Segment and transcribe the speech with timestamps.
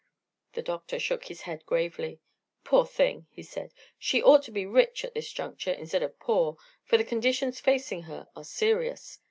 [0.53, 2.21] The doctor shook his head gravely.
[2.63, 3.71] "Poor thing!" he said.
[3.99, 8.01] "She ought to be rich, at this juncture, instead of poor, for the conditions facing
[8.09, 9.19] her are serious.